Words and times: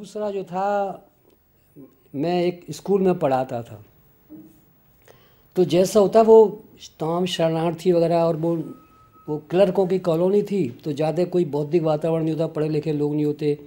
दूसरा 0.00 0.30
जो 0.30 0.42
था, 0.44 0.66
मैं 2.14 2.42
एक 2.42 2.64
स्कूल 2.72 3.00
में 3.02 3.18
पढ़ाता 3.18 3.60
था। 3.62 3.82
तो 5.56 5.64
जैसा 5.66 6.00
होता, 6.00 6.20
वो 6.22 6.62
तमाम 7.00 7.26
शरणार्थी 7.26 7.92
वगैरह 7.92 8.22
और 8.22 8.36
वो 8.36 8.54
वो 9.28 9.36
क्लर्कों 9.50 9.86
की 9.86 9.98
कॉलोनी 10.00 10.42
थी 10.42 10.68
तो 10.84 10.92
ज़्यादा 10.92 11.24
कोई 11.26 11.44
बौद्धिक 11.46 11.82
वातावरण 11.82 12.22
नहीं 12.22 12.34
होता 12.34 12.46
पढ़े 12.48 12.68
लिखे 12.68 12.92
लोग 12.92 13.14
नहीं 13.14 13.24
होते। 13.24 13.58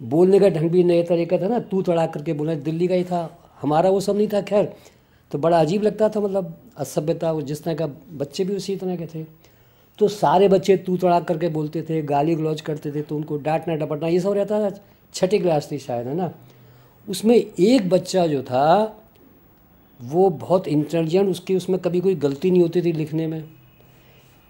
बोलने 0.00 0.38
का 0.40 0.48
ढंग 0.50 0.70
भी 0.70 0.84
नए 0.84 1.02
तरीका 1.04 1.38
था 1.38 1.48
ना, 1.48 1.58
तू 1.60 1.82
तड़ा 1.82 2.06
करके 2.08 2.32
बोलना, 2.32 2.54
दिल्ली 2.56 2.88
का 2.88 2.94
ही 2.94 3.04
था, 3.04 3.38
हमारा 3.60 3.90
वो 3.90 4.00
सब 4.00 4.16
नहीं 4.16 4.28
था, 4.28 4.40
खैर। 4.42 4.72
तो 5.30 5.38
बड़ा 5.38 5.60
अजीब 5.60 5.82
लगता 5.82 6.08
था 6.08 6.20
मतलब 6.20 6.56
असभ्यता 6.78 7.32
वो 7.32 7.42
जिस 7.42 7.62
तरह 7.64 7.74
का 7.74 7.86
बच्चे 8.14 8.44
भी 8.44 8.56
उसी 8.56 8.76
तरह 8.76 8.96
के 8.96 9.06
थे। 9.06 9.24
तो 9.98 10.08
सारे 10.10 10.48
बच्चे 10.48 10.76
तू 10.78 10.96
तड़ा 10.96 11.20
करके 11.22 11.48
बोलते 11.50 11.82
थे, 11.82 12.02
गाली 12.04 12.34
गलौज 12.34 12.60
करते 12.62 12.92
थे 12.92 13.02
तो 13.02 13.16
उनको 13.16 13.36
डांटना 13.38 13.74
डपटना 13.76 14.08
ये 14.08 14.20
सब 14.20 14.32
रहता 14.32 14.60
था 14.60 14.70
छठी 15.14 15.38
क्लास 15.38 15.68
थी 15.72 15.78
शायद, 15.78 16.06
है 16.06 16.14
ना? 16.14 16.32
उसमें 17.08 17.36
एक 17.60 17.88
बच्चा 17.88 18.26
जो 18.26 18.42
था, 18.42 19.00
वो 20.02 20.30
बहुत 20.30 20.68
इंटेलिजेंट 20.68 21.28
उसकी 21.28 21.56
उसमें 21.56 21.78
कभी 21.78 22.00
कोई 22.00 22.14
गलती 22.14 22.50
नहीं 22.50 22.62
होती 22.62 22.82
थी 22.82 22.92
लिखने 22.92 23.26
में। 23.26 23.44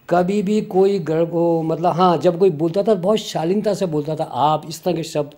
कभी 0.09 0.43
भी 0.43 0.61
कोई 0.61 0.99
गर्भ 0.99 1.31
हो 1.31 1.63
मतलब 1.63 1.93
हाँ 1.93 2.19
जब 2.19 2.39
कोई 2.39 2.51
बोलता 2.51 2.83
था, 2.83 2.95
बहुत 2.95 3.19
शालीनता 3.19 3.75
से 3.75 3.87
बोलता 3.87 4.17
था, 4.17 4.25
आप 4.25 4.67
इस 4.69 4.83
तरह 4.85 4.95
के 4.95 5.03
शब्द, 5.03 5.31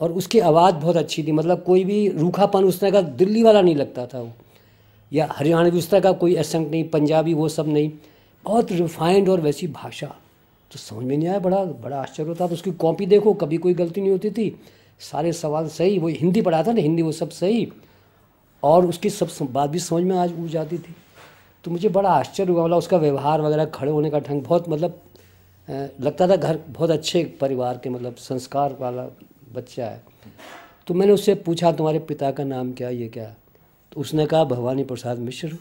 और 0.00 0.12
उसकी 0.12 0.38
आवाज़ 0.38 0.74
बहुत 0.74 0.96
अच्छी 0.96 1.22
थी 1.22 1.32
मतलब 1.32 1.62
कोई 1.62 1.84
भी 1.84 2.08
रूखापन 2.08 2.64
उस 2.64 2.80
तरह 2.80 2.90
का 2.90 3.00
दिल्ली 3.00 3.42
वाला 3.42 3.60
नहीं 3.60 3.76
लगता 3.76 4.06
था 4.06 4.20
वो। 4.20 4.32
या 5.12 5.28
हरियाणवी 5.32 5.78
उस 5.78 5.90
तरह 5.90 6.00
का 6.00 6.12
कोई 6.12 6.36
एसेंट 6.36 6.70
नहीं, 6.70 6.88
पंजाबी 6.88 7.34
वो 7.34 7.48
सब 7.48 7.68
नहीं। 7.68 7.90
बहुत 8.44 8.72
रिफाइंड 8.72 9.28
और 9.28 9.40
वैसी 9.40 9.66
भाषा। 9.66 10.16
तो 10.74 10.78
समझ 10.78 11.04
में 11.04 11.16
नहीं 11.16 11.28
आया, 11.28 11.38
बड़ा 11.38 11.64
बड़ा 11.64 11.96
आश्चर्य 11.96 12.28
होता। 12.28 12.46
तो 12.46 12.54
उसकी 12.54 12.70
कॉपी 12.72 13.06
देखो, 13.06 13.32
कभी 13.34 13.56
कोई 13.56 13.74
गलती 13.74 14.00
नहीं 14.00 14.10
होती 14.10 14.30
थी। 14.30 14.60
सारे 15.00 15.32
सवाल 15.32 15.68
सही, 15.68 15.98
वो 15.98 16.08
हिंदी 16.08 16.42
पढ़ा 16.42 16.62
था 16.62 16.72
ना, 16.72 16.80
हिंदी 16.80 17.02
वो 17.02 17.12
सब 17.12 17.30
सही। 17.30 17.68
और 18.62 18.86
उसकी 18.86 19.10
सब 19.10 19.52
बात 19.52 19.70
भी 19.70 19.78
समझ 19.78 20.02
में 20.02 20.16
आज 20.16 20.32
उड़ 20.40 20.48
जाती 20.48 20.78
थी। 20.78 20.94
तो 21.64 21.70
मुझे 21.70 21.88
बड़ा 21.88 22.10
आश्चर्य 22.10 22.52
हुआ 22.52 22.64
मतलब 22.64 22.76
उसका 22.76 22.96
व्यवहार 22.96 23.40
वगैरह, 23.40 23.64
खड़े 23.64 23.92
होने 23.92 24.10
का 24.10 24.18
ढंग, 24.18 24.42
बहुत 24.42 24.68
मतलब 24.68 25.00
लगता 26.00 26.28
था 26.28 26.36
घर, 26.36 26.58
बहुत 26.68 26.90
अच्छे 26.90 27.24
परिवार 27.40 27.78
के 27.78 27.90
मतलब 27.90 28.14
संस्कार 28.14 28.76
वाला 28.80 29.06
बच्चा 29.54 29.86
है। 29.86 30.02
तो 30.86 30.94
मैंने 30.94 31.12
उससे 31.12 31.34
पूछा, 31.34 31.72
तुम्हारे 31.72 31.98
पिता 31.98 32.30
का 32.30 32.44
नाम 32.44 32.72
क्या, 32.72 32.88
ये 32.88 33.08
क्या? 33.08 33.34
तो 33.92 34.00
उसने 34.00 34.26
कहा, 34.26 34.44
भवानी 34.44 34.84
प्रसाद 34.84 35.18
मिश्र 35.18 35.56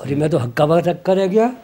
और 0.00 0.14
मैं 0.14 0.30
तो 0.30 0.38
हक्का 0.38 0.66
बक्का 0.66 1.12
रह 1.12 1.26
गया। 1.26 1.54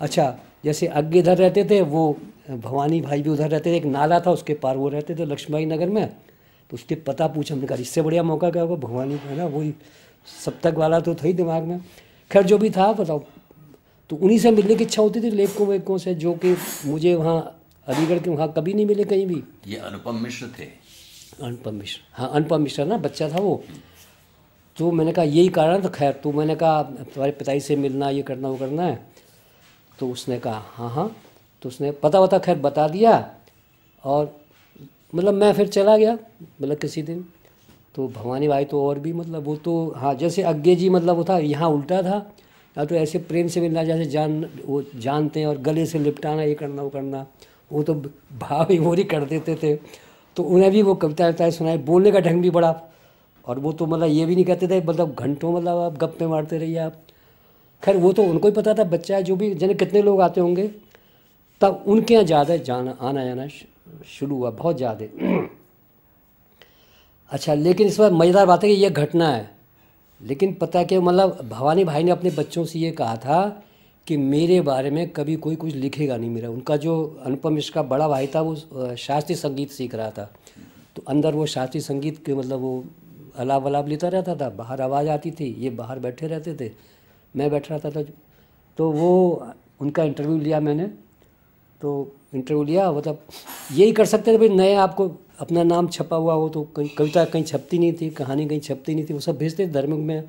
अच्छा 0.00 0.34
जैसे 0.64 0.86
आगे 0.86 1.18
इधर 1.18 1.36
रहते 1.36 1.64
थे 1.64 1.80
वो 1.82 2.18
भवानी 2.50 3.00
भाई 3.00 3.22
भी 3.22 3.30
उधर 3.30 3.50
रहते 3.50 3.72
थे 3.72 3.76
एक 3.76 3.84
नाला 3.86 4.20
था 4.20 4.30
उसके 4.30 4.54
पार 4.54 4.76
वो 4.76 4.88
रहते 4.88 5.14
थे 5.14 5.24
लक्ष्मीबाई 5.24 5.64
नगर 5.66 5.88
में। 5.88 6.06
तो 6.06 6.74
उसके 6.74 6.94
पता 7.06 7.26
पूछा 7.28 7.54
हमने 7.54 7.66
कहा 7.66 7.78
इससे 7.80 8.02
बढ़िया 8.02 8.22
मौका 8.22 8.50
क्या 8.50 8.62
होगा? 8.62 8.76
भवानी 8.78 9.14
है 9.16 9.36
ना 9.36 9.46
वही 9.46 9.74
सप्तक 10.44 10.74
वाला 10.74 11.00
तो 11.00 11.14
था 11.14 11.26
ही 11.26 11.32
दिमाग 11.32 11.62
में। 11.62 11.80
खैर 12.30 12.42
जो 12.42 12.58
भी 12.58 12.70
था 12.70 12.92
बताओ। 12.92 13.22
तो 14.10 14.16
उन्हीं 14.16 14.38
से 14.38 14.50
मिलने 14.50 14.74
की 14.74 14.84
इच्छा 14.84 15.02
होती 15.02 15.20
थी 15.22 15.30
लेखकों 15.30 15.66
वेखकों 15.66 15.98
से 15.98 16.14
जो 16.14 16.32
कि 16.34 16.56
मुझे 16.86 17.14
वहाँ 17.14 17.38
अलीगढ़ 17.86 18.18
के 18.18 18.30
वहाँ 18.30 18.52
कभी 18.56 18.74
नहीं 18.74 18.86
मिले 18.86 19.04
कहीं 19.04 19.26
भी। 19.26 19.42
ये 19.66 19.76
अनुपम 19.78 20.22
मिश्र 20.22 20.46
थे। 20.58 20.64
अनुपम 21.42 21.74
मिश्र 21.74 22.00
हाँ 22.12 22.30
अनुपम 22.30 22.62
मिश्र 22.62 22.84
ना 22.84 22.96
बच्चा 22.98 23.28
था 23.28 23.40
वो। 23.40 23.62
तो 24.76 24.90
मैंने 24.92 25.12
कहा 25.12 25.24
यही 25.24 25.48
कारण 25.50 25.82
था। 25.84 25.88
खैर 25.88 26.12
तो 26.12 26.32
मैंने 26.32 26.54
कहा 26.54 26.82
तुम्हारे 26.82 27.32
पिताजी 27.32 27.60
से 27.60 27.76
मिलना 27.76 28.10
ये 28.10 28.22
करना 28.22 28.48
वो 28.48 28.56
करना 28.56 28.82
है। 28.82 29.11
तो 29.98 30.08
उसने 30.08 30.38
कहा 30.38 30.62
हाँ 30.74 30.90
हाँ। 30.90 31.10
तो 31.62 31.68
उसने 31.68 31.90
पता 31.92 32.20
वता 32.20 32.38
खैर 32.38 32.58
बता 32.58 32.86
दिया 32.88 33.12
और 34.04 34.34
मतलब 35.14 35.34
मैं 35.34 35.52
फिर 35.52 35.68
चला 35.68 35.96
गया 35.96 36.12
मतलब 36.12 36.76
किसी 36.76 37.02
दिन। 37.02 37.24
तो 37.94 38.06
भवानी 38.08 38.48
भाई 38.48 38.64
तो 38.64 38.82
और 38.84 38.98
भी 38.98 39.12
मतलब 39.12 39.44
वो 39.44 39.56
तो 39.56 39.92
हाँ 39.96 40.14
जैसे 40.14 40.42
अज्ञे 40.42 40.74
जी 40.76 40.88
मतलब 40.88 41.16
वो 41.16 41.24
था, 41.24 41.38
यहाँ 41.38 41.68
उल्टा 41.68 42.02
था। 42.02 42.16
या 42.76 42.84
तो 42.84 42.94
ऐसे 42.94 43.18
प्रेम 43.18 43.48
से 43.48 43.60
मिलना, 43.60 43.84
जैसे 43.84 44.04
जान, 44.04 44.44
वो 44.66 44.82
जानते 44.96 45.40
हैं 45.40 45.46
और 45.46 45.58
गले 45.58 45.84
से 45.86 45.98
लिपटाना, 45.98 46.42
ये 46.42 46.54
करना, 46.54 46.82
वो 46.82 46.90
करना, 46.90 47.26
वो 47.72 47.82
तो 47.82 47.94
भाव 48.40 48.66
ही 48.70 48.78
वो 48.78 48.92
ही 48.94 49.04
कर 49.04 49.24
देते 49.24 49.54
थे। 49.54 49.74
तो 50.36 50.42
उन्हें 50.42 50.70
भी 50.70 50.82
वो 50.82 50.94
कविता 50.94 51.24
वविताएँ 51.24 51.50
सुनाई, 51.50 51.78
बोलने 51.78 52.12
का 52.12 52.20
ढंग 52.20 52.42
भी 52.42 52.50
बड़ा। 52.50 52.74
और 53.44 53.58
वो 53.58 53.72
तो 53.72 53.86
मतलब 53.86 54.08
ये 54.08 54.26
भी 54.26 54.34
नहीं 54.34 54.44
कहते 54.44 54.68
थे 54.68 54.80
मतलब 54.80 55.14
घंटों 55.14 55.52
मतलब 55.52 55.78
आप 55.78 55.98
गप्पे 55.98 56.26
मारते 56.26 56.58
रहिए 56.58 56.78
आप। 56.78 57.02
खैर, 57.82 57.96
वो 57.96 58.12
तो 58.12 58.22
उनको 58.22 58.48
ही 58.48 58.54
पता 58.54 58.74
था, 58.74 58.84
बच्चा 58.84 59.16
है, 59.16 59.22
जो 59.22 59.36
भी, 59.36 59.54
जने 59.54 59.74
कितने 59.74 60.02
लोग 60.02 60.20
आते 60.20 60.40
होंगे। 60.40 60.70
तब 61.60 61.84
उनके 61.86 62.14
यहाँ 62.14 62.24
ज़्यादा 62.24 62.56
जाना, 62.56 62.96
आना 63.00 63.24
जाना 63.24 63.46
शुरू 64.08 64.36
हुआ, 64.36 64.50
बहुत 64.50 64.76
ज़्यादा। 64.76 65.46
अच्छा 67.32 67.54
लेकिन 67.54 67.86
इस 67.86 67.98
बार 67.98 68.12
मज़ेदार 68.12 68.46
बात 68.46 68.64
है 68.64 68.74
कि 68.74 68.82
यह 68.82 68.90
घटना 68.90 69.28
है। 69.28 69.50
लेकिन 70.20 70.52
पता 70.54 70.82
कि 70.82 70.98
मतलब 70.98 71.48
भवानी 71.50 71.84
भाई 71.84 72.02
ने 72.02 72.10
अपने 72.10 72.30
बच्चों 72.30 72.64
से 72.64 72.78
ये 72.78 72.90
कहा 72.90 73.16
था 73.16 73.64
कि 74.06 74.16
मेरे 74.16 74.60
बारे 74.60 74.90
में 74.90 75.08
कभी 75.08 75.36
कोई 75.36 75.56
कुछ 75.56 75.74
लिखेगा 75.74 76.16
नहीं 76.16 76.30
मेरा। 76.30 76.48
उनका 76.50 76.76
जो 76.76 76.94
अनुपम 77.26 77.52
मिश्र 77.52 77.72
का 77.74 77.82
बड़ा 77.82 78.08
भाई 78.08 78.26
था, 78.26 78.40
वो 78.40 78.94
शास्त्रीय 78.96 79.36
संगीत 79.36 79.70
सीख 79.70 79.94
रहा 79.94 80.10
था। 80.10 80.30
तो 80.96 81.02
अंदर 81.08 81.34
वो 81.34 81.46
शास्त्रीय 81.46 81.82
संगीत 81.82 82.24
के 82.26 82.34
मतलब 82.34 82.60
वो 82.60 82.84
अलाव 83.38 83.66
अलाव 83.66 83.86
लेता 83.88 84.08
रहता 84.08 84.34
था, 84.36 84.48
बाहर 84.48 84.80
आवाज़ 84.80 85.08
आती 85.08 85.30
थी, 85.30 85.54
ये 85.58 85.70
बाहर 85.70 85.98
बैठे 85.98 86.26
रहते 86.26 86.54
थे। 86.54 86.70
मैं 87.34 87.50
बैठ 87.50 87.70
रहा 87.70 87.90
था 87.90 88.02
तो 88.78 88.90
वो 88.90 89.46
उनका 89.80 90.04
इंटरव्यू 90.04 90.38
लिया 90.38 90.60
मैंने। 90.60 90.86
तो 91.80 92.12
इंटरव्यू 92.34 92.64
लिया 92.64 92.90
मतलब 92.92 93.22
यही 93.72 93.92
कर 93.92 94.04
सकते 94.04 94.32
थे, 94.32 94.38
भाई 94.38 94.48
नए 94.48 94.74
आपको 94.76 95.10
अपना 95.40 95.62
नाम 95.62 95.88
छपा 95.88 96.16
हुआ 96.16 96.34
हो 96.34 96.48
तो 96.48 96.62
कहीं, 96.76 96.88
कविता 96.88 97.24
कहीं 97.24 97.44
छपती 97.44 97.78
नहीं 97.78 97.92
थी, 97.92 98.10
कहानी 98.10 98.46
कहीं 98.46 98.60
छपती 98.60 98.94
नहीं 98.94 99.04
थी, 99.04 99.14
वो 99.14 99.20
सब 99.20 99.38
भेजते 99.38 99.66
धर्म 99.68 99.98
में 99.98 100.22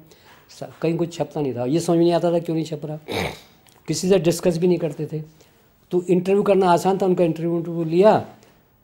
कहीं 0.81 0.97
कुछ 0.97 1.14
छपता 1.14 1.41
नहीं 1.41 1.53
था। 1.56 1.66
ये 1.66 1.80
समझ 1.80 1.97
नहीं 1.97 2.12
आता 2.14 2.31
था 2.31 2.40
क्यों 2.40 2.56
नहीं 2.56 2.66
छप 2.66 2.86
रहा। 2.86 2.97
किसी 3.88 4.09
से 4.09 4.20
डिस्कस 4.20 4.58
भी 4.58 4.68
नहीं 4.68 4.78
करते 4.78 5.06
थे। 5.06 5.22
तो 5.91 6.03
इंटरव्यू 6.03 6.44
करना 6.44 6.72
आसान 6.72 6.97
था, 6.97 7.06
उनका 7.06 7.24
इंटरव्यू 7.24 7.58
इंटरव्यू 7.58 7.84
लिया। 7.85 8.25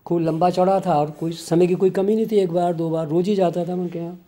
खूब 0.06 0.20
लंबा 0.22 0.50
चौड़ा 0.50 0.80
था 0.80 0.96
और 0.96 1.12
कोई 1.12 1.32
समय 1.34 1.68
की 1.68 1.76
कोई 1.76 1.90
कमी 1.90 2.16
नहीं 2.16 2.26
थी, 2.26 2.36
एक 2.36 2.52
बार, 2.52 2.74
दो 2.74 2.90
बार, 2.90 3.08
रोज़ 3.08 3.30
ही 3.30 3.36
जाता 3.36 3.66
था 3.66 3.74
उनके 3.74 4.00
यहाँ। 4.00 4.20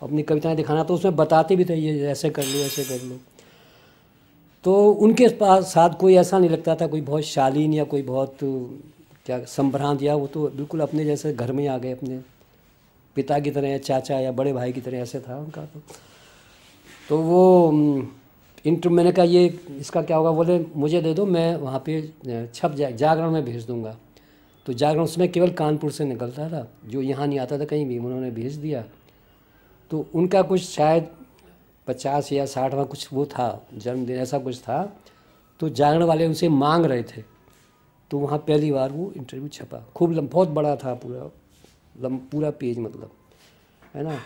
अपनी 0.00 0.22
कविताएँ 0.22 0.56
दिखाना 0.56 0.84
तो 0.84 0.94
उसमें 0.94 1.16
बताते 1.16 1.56
भी 1.56 1.64
थे, 1.64 1.74
ये 1.74 2.06
ऐसे 2.08 2.30
कर 2.30 2.44
लो, 2.44 2.58
ऐसे 2.58 2.84
कर 2.84 3.04
लो। 3.04 3.18
तो 4.64 4.74
उनके 4.92 5.28
पास 5.36 5.72
साथ 5.72 5.90
कोई 6.00 6.14
ऐसा 6.14 6.38
नहीं 6.38 6.50
लगता 6.50 6.74
था, 6.74 6.86
कोई 6.86 7.00
बहुत 7.00 7.22
शालीन 7.22 7.74
या 7.74 7.84
कोई 7.84 8.02
बहुत, 8.02 8.36
क्या, 9.26 9.38
संभ्रांत 9.44 10.02
या 10.02 10.14
वो 10.14 10.26
तो 10.26 10.46
बिल्कुल 10.48 10.80
अपने 10.80 11.04
जैसे 11.04 11.32
घर 11.32 11.52
में 11.52 11.66
आ 11.68 11.78
गए, 11.78 11.92
अपने 11.92 12.20
पिता 13.16 13.38
की 13.38 13.50
तरह 13.50 13.68
या 13.68 13.78
चाचा 13.78 14.18
या 14.20 14.32
बड़े 14.32 14.52
भाई 14.52 14.72
की 14.72 14.80
तरह 14.80 14.98
ऐसे 14.98 15.20
था 15.20 15.38
उनका 15.38 15.64
तो। 15.64 15.82
तो 17.08 17.18
वो 17.18 18.08
इंटर, 18.64 18.88
मैंने 18.88 19.12
कहा 19.12 19.24
ये, 19.24 19.46
इसका 19.78 20.02
क्या 20.02 20.16
होगा? 20.16 20.30
बोले, 20.30 20.58
मुझे 20.76 21.00
दे 21.02 21.14
दो, 21.14 21.26
मैं 21.26 21.54
वहाँ 21.56 21.82
पे 21.86 22.00
छप 22.54 22.74
जा 22.74 22.90
जागरण 22.90 23.30
में 23.30 23.44
भेज 23.44 23.64
दूँगा। 23.66 23.96
तो 24.66 24.72
जागरण 24.72 25.02
उसमें 25.02 25.30
केवल 25.32 25.50
कानपुर 25.50 25.90
से 25.90 26.04
निकलता 26.04 26.48
था, 26.48 26.66
जो 26.86 27.02
यहाँ 27.02 27.26
नहीं 27.26 27.38
आता 27.38 27.58
था 27.58 27.64
कहीं 27.64 27.86
भी, 27.86 27.98
उन्होंने 27.98 28.30
भेज 28.30 28.56
दिया। 28.56 28.84
तो 29.90 30.06
उनका 30.14 30.42
कुछ 30.42 30.62
शायद 30.62 31.08
पचास 31.90 32.32
या 32.32 32.46
साठ 32.46 32.74
में 32.74 32.84
कुछ 32.86 33.08
वो 33.12 33.26
था, 33.26 33.66
जन्मदिन 33.74 34.18
ऐसा 34.18 34.38
कुछ 34.38 34.60
था 34.60 34.82
तो 35.60 35.68
जागरण 35.70 36.02
वाले 36.04 36.26
उनसे 36.26 36.48
मांग 36.48 36.84
रहे 36.86 37.02
थे। 37.04 37.22
तो 38.10 38.18
वहाँ 38.18 38.38
पहली 38.40 38.70
बार 38.72 38.92
वो 38.92 39.12
इंटरव्यू 39.16 39.48
छपा। 39.50 39.78
खूब 39.94 40.18
बहुत 40.20 40.48
बड़ा 40.50 40.74
था 40.76 40.94
पूरा, 40.96 41.30
लम, 42.00 42.16
पूरा 42.18 42.50
पेज 42.52 42.78
मतलब 42.78 43.10
है 43.94 44.02
ना? 44.02 44.18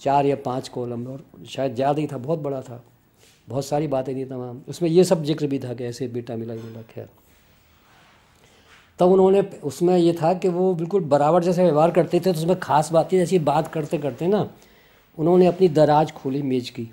चार 0.00 0.26
या 0.26 0.36
पाँच 0.44 0.68
कॉलम 0.68 1.06
और 1.06 1.24
शायद 1.48 1.74
ज़्यादा 1.74 2.00
ही 2.00 2.06
था, 2.06 2.18
बहुत 2.18 2.38
बड़ा 2.38 2.60
था। 2.60 2.82
बहुत 3.48 3.64
सारी 3.66 3.86
बातें 3.88 4.14
थी 4.16 4.24
तमाम। 4.24 4.60
उसमें 4.68 4.88
ये 4.90 5.04
सब 5.04 5.24
ज़िक्र 5.24 5.46
भी 5.46 5.58
था 5.58 5.74
कि 5.74 5.84
ऐसे 5.84 6.08
बेटा 6.08 6.36
मिला 6.36 6.54
मिला, 6.54 6.82
खैर। 6.84 7.08
तब 8.98 9.10
उन्होंने, 9.10 9.40
उसमें 9.64 9.96
ये 9.96 10.12
था 10.12 10.32
कि 10.34 10.48
वो 10.48 10.74
बिल्कुल 10.74 11.04
बराबर 11.06 11.44
जैसे 11.44 11.64
व्यवहार 11.64 11.90
करते 11.90 12.20
थे 12.20 12.32
तो 12.32 12.38
उसमें 12.38 12.58
खास 12.60 12.92
बात 12.92 13.12
थी 13.12 13.18
जैसी 13.18 13.38
बात 13.40 13.72
करते 13.72 13.98
करते 13.98 14.26
ना, 14.26 14.48
उन्होंने 15.18 15.46
अपनी 15.46 15.68
दराज 15.70 16.12
खोली, 16.12 16.42
मेज 16.42 16.70
की। 16.70 16.90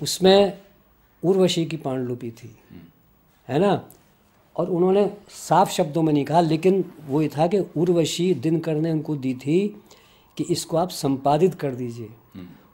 उसमें 0.00 0.58
उर्वशी 1.24 1.66
की 1.66 1.76
पांडुलिपि 1.76 2.30
थी। 2.30 2.58
है 3.48 3.58
ना? 3.58 3.88
और 4.56 4.70
उन्होंने 4.70 5.16
साफ़ 5.28 5.70
शब्दों 5.70 6.02
में 6.02 6.12
नहीं 6.12 6.24
कहा 6.24 6.40
लेकिन 6.40 6.92
वो 7.06 7.22
ये 7.22 7.28
था 7.28 7.46
कि 7.46 7.58
उर्वशी 7.58 8.34
दिनकर 8.34 8.74
ने 8.74 8.92
उनको 8.92 9.16
दी 9.16 9.34
थी 9.34 9.82
कि 10.36 10.44
इसको 10.50 10.76
आप 10.76 10.88
संपादित 10.88 11.54
कर 11.54 11.74
दीजिए। 11.74 12.08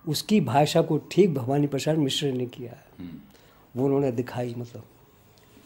उसकी 0.08 0.40
भाषा 0.40 0.82
को 0.82 0.98
ठीक 0.98 1.34
भवानी 1.34 1.66
प्रसाद 1.66 1.98
मिश्र 1.98 2.32
ने 2.32 2.46
किया। 2.46 2.72
है 2.72 3.10
वो 3.76 3.84
उन्होंने 3.84 4.12
दिखाई 4.12 4.54
मतलब। 4.58 4.84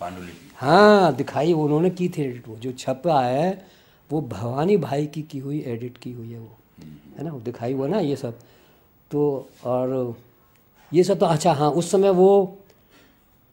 पांडुलिपि। 0.00 0.52
हाँ 0.56 1.14
दिखाई 1.14 1.52
उन्होंने 1.52 1.91
की 1.91 2.09
थी 2.09 2.23
एडिट 2.23 2.49
वो। 2.49 2.56
जो 2.56 2.73
छपा 2.73 3.23
है 3.23 3.67
वो 4.12 4.20
भवानी 4.20 4.76
भाई 4.76 5.06
की 5.06 5.23
की 5.23 5.38
हुई 5.38 5.62
एडिट 5.67 5.99
की 5.99 6.12
हुई 6.12 6.32
है 6.32 6.38
वो। 6.38 6.56
है 7.19 7.25
ना? 7.25 7.32
वो 7.32 7.41
दिखाई 7.41 7.73
हुआ 7.73 7.87
ना 7.87 8.00
ये 8.00 8.17
सब। 8.17 8.38
तो 9.11 9.49
और 9.64 10.17
ये 10.93 11.05
सब 11.05 11.19
तो 11.19 11.27
अच्छा 11.27 11.53
हाँ 11.53 11.71
उस 11.71 11.91
समय 11.91 12.11
वो 12.11 12.59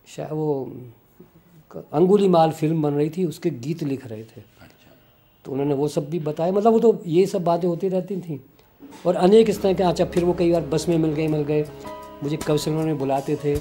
शायद 0.08 0.32
वो 0.32 0.72
अंगुली 1.94 2.28
माल 2.28 2.52
फ़िल्म 2.52 2.82
बन 2.82 2.94
रही 2.94 3.10
थी 3.10 3.26
उसके 3.26 3.50
गीत 3.50 3.84
लिख 3.84 4.08
रहे 4.08 4.24
थे। 4.24 4.42
अच्छा। 4.62 4.92
तो 5.46 5.52
उन्होंने 5.52 5.74
वो 5.74 5.88
सब 5.88 6.10
भी 6.10 6.20
बताया 6.20 6.52
मतलब 6.52 6.74
वो 6.74 6.80
तो 6.80 7.02
ये 7.06 7.26
सब 7.26 7.44
बातें 7.44 7.68
होती 7.68 7.88
रहती 7.90 8.20
थी। 8.22 8.42
और 9.06 9.16
अनेक 9.16 9.50
इस 9.50 9.62
तरह 9.62 9.74
के 9.74 9.84
अच्छा 9.84 10.06
फिर 10.06 10.24
वो 10.24 10.34
कई 10.34 10.52
बार 10.52 10.62
बस 10.62 10.90
में 10.90 10.98
मिल 10.98 11.12
गए 11.12 11.28
मिल 11.28 11.42
गए। 11.42 11.66
मुझे 12.24 12.38
कवि 12.38 12.72
में 12.72 12.98
बुलाते 12.98 13.36
थे। 13.36 13.56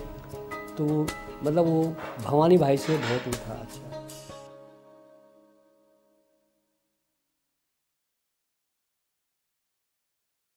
तो 0.79 1.07
मतलब 1.45 1.65
वो 1.65 1.97
भवानी 2.25 2.57
भाई 2.59 2.77
से 2.77 2.97
बहुत 2.97 3.27
ही 3.27 3.33
था 3.33 3.55
अच्छा। 3.55 4.01